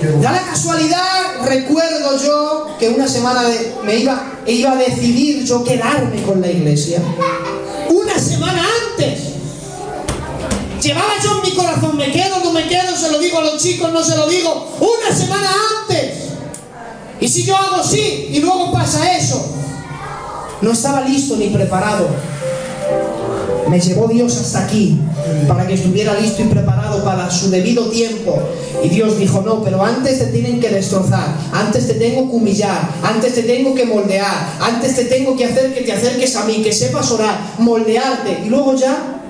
[0.00, 0.22] Qué bueno.
[0.22, 5.62] Da la casualidad, recuerdo yo que una semana de- me iba, iba a decidir yo
[5.62, 7.02] quedarme con la iglesia.
[7.90, 9.20] Una semana antes.
[10.80, 13.62] Llevaba yo en mi corazón, me quedo, no me quedo, se lo digo a los
[13.62, 14.76] chicos, no se lo digo.
[14.80, 15.50] Una semana
[15.82, 16.25] antes.
[17.20, 19.44] Y si yo hago sí y luego pasa eso.
[20.62, 22.08] No estaba listo ni preparado.
[23.68, 24.98] Me llevó Dios hasta aquí
[25.48, 28.38] para que estuviera listo y preparado para su debido tiempo.
[28.82, 32.88] Y Dios dijo, no, pero antes te tienen que destrozar, antes te tengo que humillar,
[33.02, 36.62] antes te tengo que moldear, antes te tengo que hacer que te acerques a mí,
[36.62, 38.42] que sepas orar, moldearte.
[38.46, 39.22] Y luego ya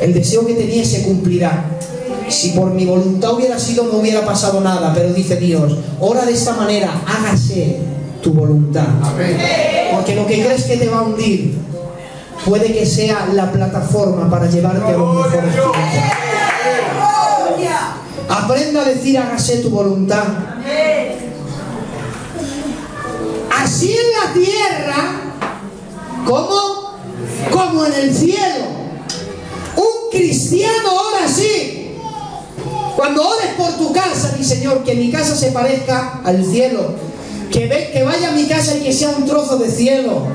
[0.00, 1.64] el deseo que tenía se cumplirá.
[2.28, 4.92] Si por mi voluntad hubiera sido, no hubiera pasado nada.
[4.94, 7.78] Pero dice Dios, ora de esta manera, hágase
[8.22, 8.86] tu voluntad.
[9.02, 9.38] Amén.
[9.92, 11.54] Porque lo que crees que te va a hundir
[12.44, 15.54] puede que sea la plataforma para llevarte a los mejores.
[18.28, 20.24] Aprenda a decir hágase tu voluntad.
[23.62, 25.20] Así en la tierra
[26.26, 26.98] como,
[27.50, 28.45] como en el cielo.
[34.66, 36.96] Señor, que mi casa se parezca al cielo.
[37.52, 40.26] Que, vaya a mi casa y que sea un trozo de cielo.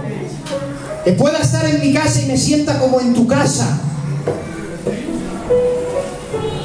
[1.03, 3.77] Que pueda estar en mi casa y me sienta como en tu casa.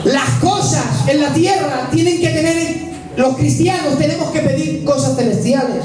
[0.05, 2.77] Las cosas en la tierra tienen que tener,
[3.17, 5.83] los cristianos tenemos que pedir cosas celestiales.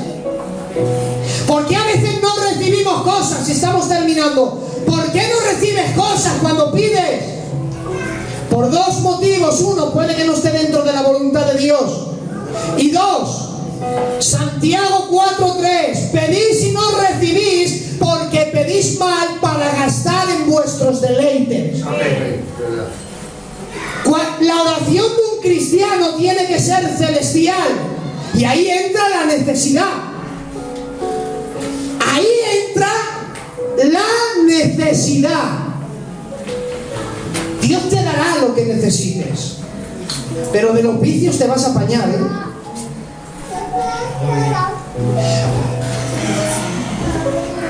[1.48, 4.64] ¿Por qué a veces no recibimos cosas estamos terminando?
[4.86, 7.41] ¿Por qué no recibes cosas cuando pides?
[8.52, 9.62] Por dos motivos.
[9.62, 12.10] Uno, puede que no esté dentro de la voluntad de Dios.
[12.78, 13.50] Y dos,
[14.20, 21.82] Santiago 4.3, pedís y no recibís porque pedís mal para gastar en vuestros deleites.
[24.42, 27.70] La oración de un cristiano tiene que ser celestial.
[28.34, 29.92] Y ahí entra la necesidad.
[32.06, 32.28] Ahí
[32.68, 32.92] entra
[33.78, 35.71] la necesidad.
[38.42, 39.58] Lo que necesites.
[40.52, 42.20] Pero de los vicios te vas a apañar, ¿eh?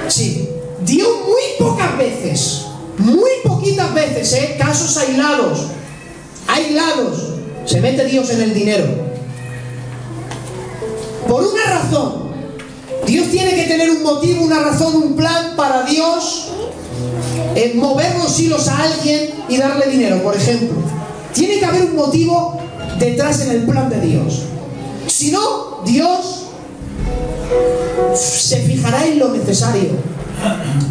[0.08, 0.50] Sí.
[0.86, 2.66] Dios muy pocas veces,
[2.98, 4.56] muy poquitas veces, ¿eh?
[4.58, 5.68] Casos aislados,
[6.48, 7.34] aislados,
[7.66, 8.86] se mete Dios en el dinero.
[11.28, 12.32] Por una razón.
[13.06, 16.52] Dios tiene que tener un motivo, una razón, un plan para Dios
[17.56, 20.70] eh, mover los hilos a alguien y darle dinero, por ejemplo.
[21.34, 22.60] Tiene que haber un motivo
[23.00, 24.44] detrás en el plan de Dios.
[25.08, 26.44] Si no, Dios
[28.16, 29.90] se fijará en lo necesario.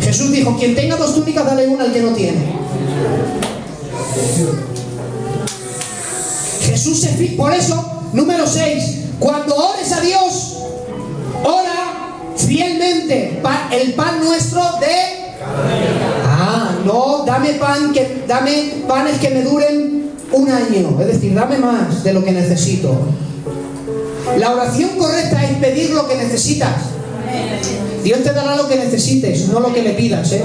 [0.00, 2.54] Jesús dijo, quien tenga dos túnicas, dale una al que no tiene.
[6.62, 7.36] Jesús se fija.
[7.36, 8.84] Por eso, número 6,
[9.18, 10.56] cuando ores a Dios,
[11.44, 15.99] ora fielmente pa- el pan nuestro de...
[16.84, 22.02] No, dame pan que dame panes que me duren un año, es decir, dame más
[22.04, 22.94] de lo que necesito.
[24.38, 26.74] La oración correcta es pedir lo que necesitas.
[28.02, 30.42] Dios te dará lo que necesites, no lo que le pidas, ¿eh?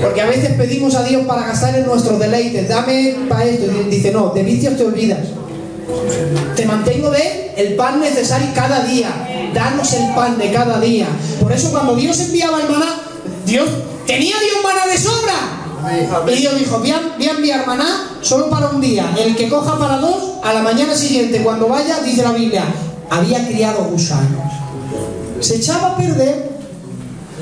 [0.00, 3.90] Porque a veces pedimos a Dios para gastar en nuestros deleites, dame para esto, y
[3.90, 5.20] dice, no, de vicios te olvidas.
[6.56, 9.10] Te mantengo de el pan necesario cada día.
[9.54, 11.06] Danos el pan de cada día.
[11.40, 13.00] Por eso cuando Dios enviaba el maná,
[13.46, 13.68] Dios
[14.06, 15.34] tenía Dios maná de sobra.
[16.26, 19.14] Y Dios dijo, voy a, voy a enviar maná solo para un día.
[19.18, 22.64] El que coja para dos, a la mañana siguiente, cuando vaya, dice la Biblia,
[23.10, 24.52] había criado gusanos.
[25.40, 26.54] Se echaba a perder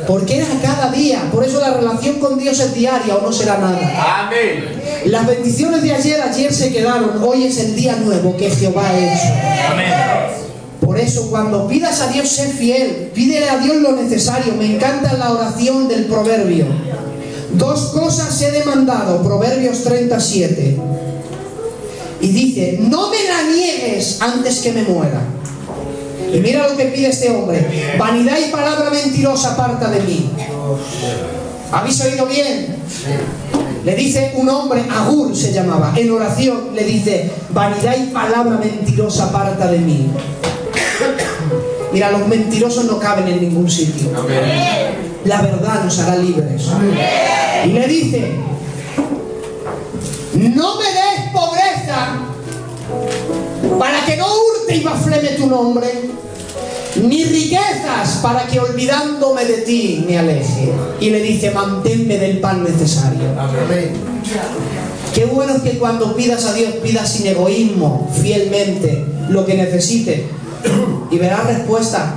[0.06, 1.28] porque era cada día.
[1.32, 4.26] Por eso la relación con Dios es diaria o no será nada.
[4.26, 4.82] Amén.
[5.06, 7.22] Las bendiciones de ayer, ayer se quedaron.
[7.22, 10.31] Hoy es el día nuevo que Jehová ha hecho.
[10.84, 13.12] Por eso cuando pidas a Dios, sé fiel.
[13.14, 14.54] Pídele a Dios lo necesario.
[14.54, 16.66] Me encanta la oración del proverbio.
[17.52, 19.22] Dos cosas he demandado.
[19.22, 20.76] Proverbios 37.
[22.20, 25.22] Y dice, no me la niegues antes que me muera.
[26.32, 27.94] Y mira lo que pide este hombre.
[27.96, 30.30] Vanidad y palabra mentirosa aparta de mí.
[31.70, 32.76] ¿Habéis oído bien?
[33.84, 39.24] Le dice un hombre, Agur se llamaba, en oración le dice, vanidad y palabra mentirosa
[39.24, 40.08] aparta de mí.
[41.92, 44.08] Mira, los mentirosos no caben en ningún sitio.
[45.24, 46.68] La verdad nos hará libres.
[47.64, 48.32] Y le dice,
[50.34, 52.18] no me des pobreza
[53.78, 55.88] para que no hurte y bafleme tu nombre,
[57.02, 60.72] ni riquezas para que olvidándome de ti me aleje.
[61.00, 63.28] Y le dice, manténme del pan necesario.
[63.38, 63.92] Amén.
[65.14, 70.41] Qué bueno es que cuando pidas a Dios, pidas sin egoísmo, fielmente, lo que necesite.
[71.10, 72.14] Y verás respuesta.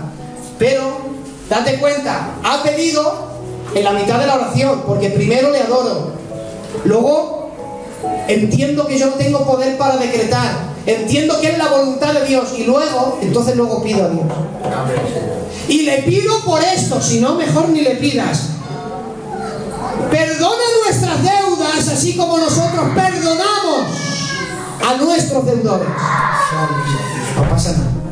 [0.58, 0.98] Pero,
[1.50, 3.26] date cuenta, ha pedido
[3.74, 6.14] en la mitad de la oración, porque primero le adoro.
[6.86, 7.52] Luego,
[8.28, 10.76] entiendo que yo no tengo poder para decretar.
[10.86, 12.54] Entiendo que es la voluntad de Dios.
[12.58, 14.26] Y luego, entonces luego pido a Dios.
[15.68, 18.50] Y le pido por esto, si no, mejor ni le pidas.
[20.12, 23.88] Perdona nuestras deudas, así como nosotros perdonamos
[24.88, 25.90] a nuestros deudores.
[27.36, 28.05] No pasa nada.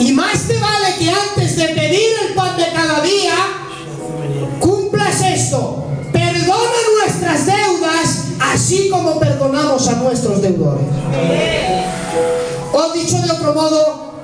[0.00, 3.34] Y más te vale que antes de pedir el pan de cada día,
[4.58, 5.84] cumplas esto.
[6.10, 10.86] Perdona nuestras deudas, así como perdonamos a nuestros deudores.
[12.72, 14.14] O dicho de otro modo,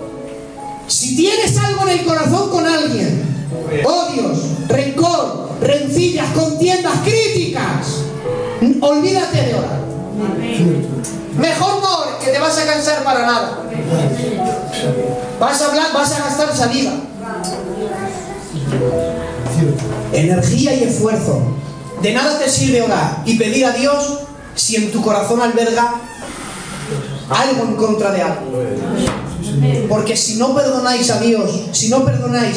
[0.87, 3.49] si tienes algo en el corazón con alguien,
[3.85, 7.87] odios, rencor, rencillas, contiendas, críticas,
[8.81, 9.96] olvídate de orar.
[11.39, 13.63] Mejor no que te vas a cansar para nada.
[15.39, 16.93] Vas a hablar, vas a gastar saliva,
[20.13, 21.43] energía y esfuerzo.
[22.03, 24.21] De nada te sirve orar y pedir a Dios
[24.55, 25.95] si en tu corazón alberga
[27.29, 28.63] algo en contra de algo.
[29.89, 32.57] Porque si no perdonáis a Dios, si no perdonáis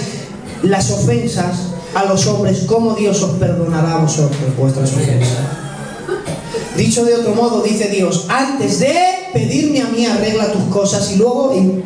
[0.64, 1.56] las ofensas
[1.94, 5.59] a los hombres, ¿cómo Dios os perdonará a vosotros vuestras ofensas?
[6.76, 8.96] Dicho de otro modo, dice Dios, antes de
[9.34, 11.54] pedirme a mí arregla tus cosas y luego...
[11.54, 11.84] en-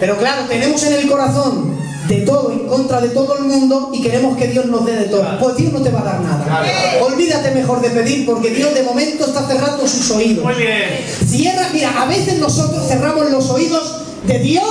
[0.00, 1.76] Pero claro, tenemos en el corazón
[2.08, 5.04] de todo, en contra de todo el mundo y queremos que Dios nos dé de
[5.06, 5.24] todo.
[5.40, 6.62] Pues Dios no te va a dar nada.
[7.02, 10.44] Olvídate mejor de pedir porque Dios de momento está cerrando sus oídos.
[10.44, 10.84] Muy bien.
[11.26, 13.96] Cierra, mira, a veces nosotros cerramos los oídos
[14.26, 14.64] de Dios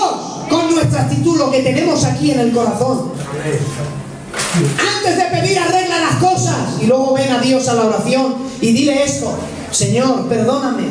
[0.49, 3.11] con nuestra actitud, lo que tenemos aquí en el corazón.
[4.57, 6.81] Antes de pedir, arregla las cosas.
[6.81, 9.37] Y luego ven a Dios a la oración y dile esto:
[9.71, 10.83] Señor, perdóname.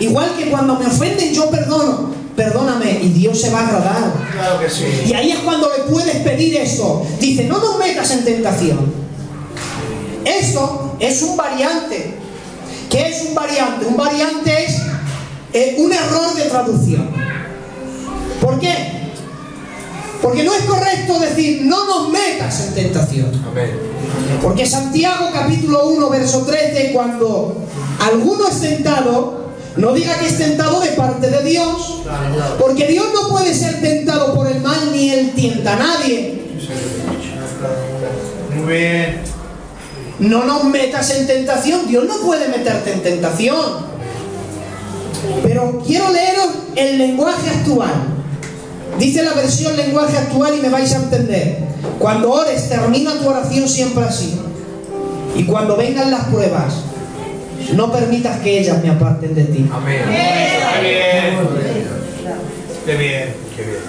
[0.00, 2.10] Igual que cuando me ofenden, yo perdono.
[2.36, 4.12] Perdóname y Dios se va a agradar.
[4.32, 4.84] Claro que sí.
[5.06, 7.04] Y ahí es cuando le puedes pedir esto.
[7.20, 8.92] Dice, no nos metas en tentación.
[10.24, 12.14] Esto es un variante.
[12.90, 13.86] ¿Qué es un variante?
[13.86, 14.76] Un variante es
[15.52, 17.08] eh, un error de traducción.
[18.40, 19.01] ¿Por qué?
[20.22, 23.44] Porque no es correcto decir, no nos metas en tentación.
[23.50, 23.70] Amén.
[24.40, 27.56] Porque Santiago capítulo 1, verso 13, cuando
[28.00, 29.42] alguno es tentado,
[29.76, 32.02] no diga que es tentado de parte de Dios.
[32.58, 36.42] Porque Dios no puede ser tentado por el mal ni él tienta a nadie.
[38.54, 39.22] Muy bien.
[40.20, 41.88] No nos metas en tentación.
[41.88, 43.92] Dios no puede meterte en tentación.
[45.42, 48.21] Pero quiero leeros el lenguaje actual.
[49.02, 51.58] Dice la versión lenguaje actual y me vais a entender.
[51.98, 54.38] Cuando ores, termina tu oración siempre así.
[55.34, 56.74] Y cuando vengan las pruebas,
[57.74, 59.68] no permitas que ellas me aparten de ti.
[59.74, 60.02] Amén.
[60.06, 61.38] Qué bien.
[62.86, 63.34] Qué bien.
[63.56, 63.80] Qué bien.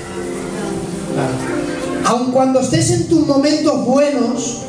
[2.06, 4.62] Aun cuando estés en tus momentos buenos,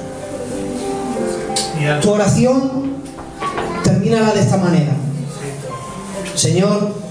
[2.03, 2.99] tu oración
[3.83, 4.93] termínala de esta manera.
[6.35, 7.04] Señor,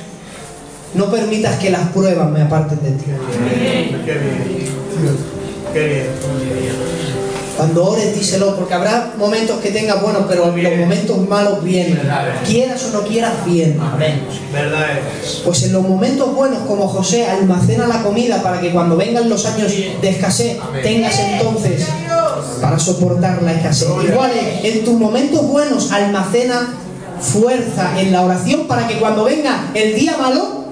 [0.95, 3.05] no permitas que las pruebas me aparten de ti.
[4.05, 4.83] Qué bien.
[5.73, 6.07] Qué bien.
[7.57, 12.01] Cuando ores, díselo, porque habrá momentos que tengas buenos, pero los momentos malos vienen.
[12.45, 13.79] Quieras o no quieras, vienen.
[14.51, 15.41] Verdad es.
[15.45, 19.45] Pues en los momentos buenos, como José, almacena la comida para que cuando vengan los
[19.45, 21.85] años de escasez, tengas entonces
[22.59, 23.87] para soportar la escasez.
[24.09, 24.31] Igual
[24.63, 26.73] en tus momentos buenos, almacena
[27.21, 30.62] fuerza en la oración para que cuando venga el día malo,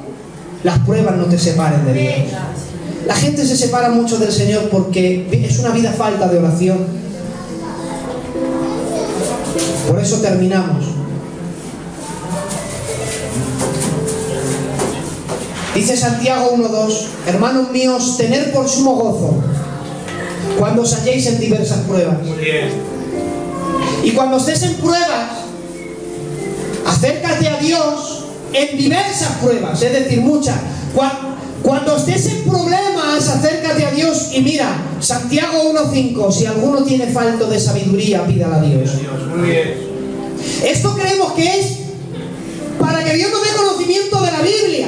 [0.64, 2.14] las pruebas no te separen de Dios.
[3.08, 6.78] La gente se separa mucho del Señor porque es una vida falta de oración.
[9.88, 10.86] Por eso terminamos.
[15.74, 19.42] Dice Santiago 1.2, hermanos míos, tener por sumo gozo
[20.60, 22.18] cuando os halléis en diversas pruebas.
[24.04, 25.30] Y cuando estés en pruebas,
[26.86, 28.11] acércate a Dios
[28.54, 30.56] en diversas pruebas, es decir, muchas.
[30.96, 31.12] Cua-
[31.64, 37.48] Cuando estés en problemas, acércate a Dios y mira, Santiago 1.5, si alguno tiene falto
[37.48, 39.00] de sabiduría, pídala a Dios.
[39.00, 39.28] Dios.
[39.38, 39.74] Muy bien.
[40.66, 41.66] Esto creemos que es
[42.80, 44.88] para que Dios nos dé conocimiento de la Biblia.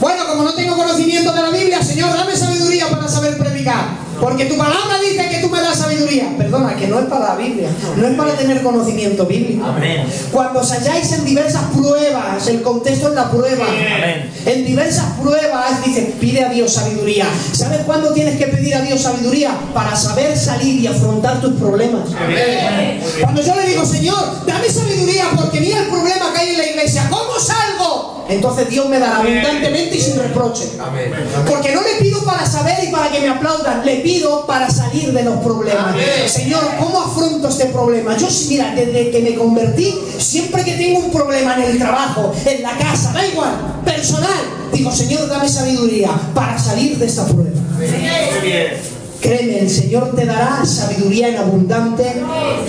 [0.00, 4.07] Bueno, como no tengo conocimiento de la Biblia, Señor, dame sabiduría para saber predicar.
[4.20, 6.34] Porque tu palabra dice que tú me das sabiduría.
[6.36, 9.64] Perdona, que no es para la Biblia, no es para tener conocimiento bíblico.
[9.64, 10.06] Amén.
[10.32, 13.66] Cuando os halláis en diversas pruebas, el contexto es la prueba.
[13.66, 14.30] Amén.
[14.44, 17.26] En diversas pruebas, dice, pide a Dios sabiduría.
[17.52, 19.56] ¿Sabes cuándo tienes que pedir a Dios sabiduría?
[19.74, 22.08] Para saber salir y afrontar tus problemas.
[23.20, 26.66] Cuando yo le digo, Señor, dame sabiduría porque mira el problema que hay en la
[26.66, 28.17] iglesia, ¿cómo salgo?
[28.28, 30.64] Entonces Dios me dará abundantemente y sin reproche.
[31.48, 35.12] Porque no le pido para saber y para que me aplaudan, le pido para salir
[35.12, 35.96] de los problemas.
[36.26, 38.16] Señor, ¿cómo afronto este problema?
[38.16, 42.34] Yo, sí, mira, desde que me convertí, siempre que tengo un problema en el trabajo,
[42.44, 44.30] en la casa, da igual, personal,
[44.72, 47.50] digo, Señor, dame sabiduría para salir de esta prueba.
[47.76, 47.86] Muy
[48.48, 48.98] bien.
[49.20, 52.22] Créeme, el Señor te dará sabiduría en abundante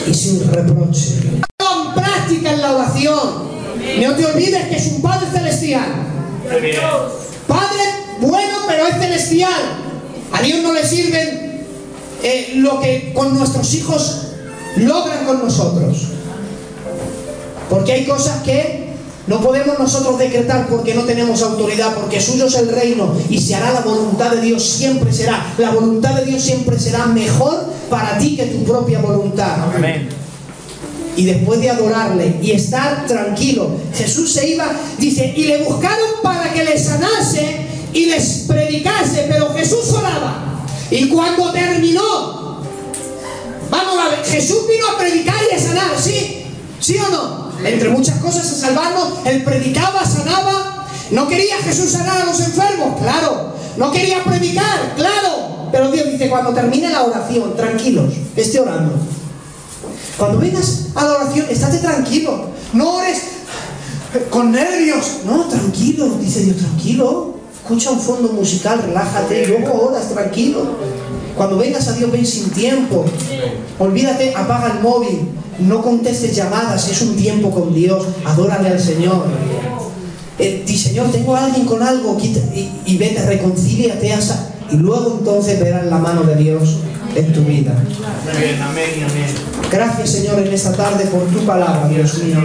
[0.07, 1.15] y sin reproche.
[1.59, 3.49] En práctica en la oración.
[4.01, 5.27] No te olvides que es un Padre
[5.69, 7.09] celestial.
[7.47, 7.83] Padre
[8.19, 9.61] bueno, pero es celestial.
[10.31, 11.65] A Dios no le sirven
[12.21, 14.27] eh, lo que con nuestros hijos
[14.77, 15.97] logran con nosotros.
[17.69, 18.89] Porque hay cosas que
[19.27, 23.55] no podemos nosotros decretar porque no tenemos autoridad, porque suyo es el reino y se
[23.55, 25.53] hará la voluntad de Dios, siempre será.
[25.57, 29.75] La voluntad de Dios siempre será mejor para ti que tu propia voluntad.
[29.75, 30.09] Amén.
[31.19, 36.53] Y después de adorarle y estar tranquilo, Jesús se iba, dice, y le buscaron para
[36.53, 37.57] que le sanase
[37.91, 40.63] y les predicase, pero Jesús oraba.
[40.89, 42.63] Y cuando terminó,
[43.69, 46.45] vamos a ver, Jesús vino a predicar y a sanar, ¿sí?
[46.79, 47.51] ¿Sí o no?
[47.65, 50.87] Entre muchas cosas a salvarnos, él predicaba, sanaba.
[51.11, 52.97] ¿No quería Jesús sanar a los enfermos?
[53.01, 53.55] Claro.
[53.75, 54.93] ¿No quería predicar?
[54.95, 55.67] Claro.
[55.69, 58.93] Pero Dios dice, cuando termine la oración, tranquilos, esté orando.
[60.19, 62.49] Cuando vengas a la oración, estate tranquilo.
[62.73, 63.21] No ores
[64.29, 65.19] con nervios.
[65.25, 67.35] No, tranquilo, dice Dios, tranquilo.
[67.55, 70.75] Escucha un fondo musical, relájate luego oras tranquilo.
[71.37, 73.05] Cuando vengas a Dios, ven sin tiempo.
[73.79, 75.29] Olvídate, apaga el móvil.
[75.59, 78.05] No contestes llamadas, es un tiempo con Dios.
[78.25, 79.23] Adórale al Señor.
[80.37, 82.17] Eh, di, Señor, tengo a alguien con algo,
[82.85, 84.13] y, vete, reconcíliate.
[84.71, 86.77] Y luego entonces verás la mano de Dios
[87.15, 87.73] en tu vida.
[89.71, 92.37] Gracias, Señor, en esta tarde por tu palabra, Dios mío.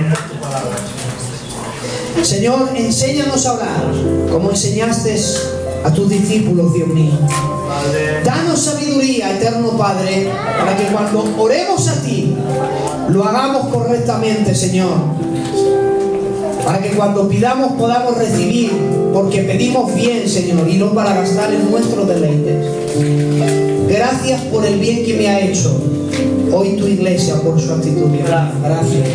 [2.22, 3.92] Señor, enséñanos a hablar
[4.30, 5.14] como enseñaste
[5.84, 7.12] a tus discípulos, Dios mío.
[8.24, 12.34] Danos sabiduría, eterno Padre, para que cuando oremos a ti,
[13.08, 14.94] lo hagamos correctamente, Señor.
[16.64, 18.72] Para que cuando pidamos podamos recibir,
[19.12, 23.73] porque pedimos bien, Señor, y no para gastar en nuestros deleites.
[23.88, 25.80] Gracias por el bien que me ha hecho
[26.52, 28.06] hoy tu iglesia, por su actitud.
[28.16, 29.08] Gracias.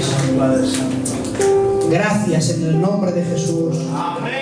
[1.89, 3.77] Gracias en el nombre de Jesús.
[3.93, 4.38] Amén.